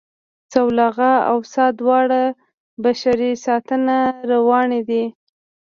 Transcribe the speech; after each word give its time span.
سلواغه 0.51 1.13
او 1.29 1.37
څا 1.51 1.65
دواړه 1.79 2.21
بشري 2.83 3.31
لاسته 3.43 3.97
راوړنې 4.29 4.81
دي 4.89 5.03